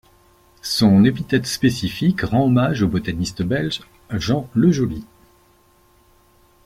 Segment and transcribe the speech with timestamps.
[0.63, 5.05] Son épithète spécifique rend hommage au botaniste belge Jean Lejoly.